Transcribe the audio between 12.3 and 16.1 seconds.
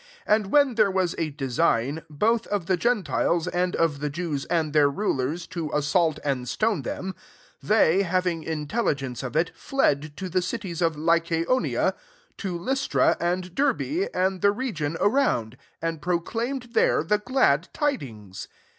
to Ly stra and Derb^, and the region around; 7 and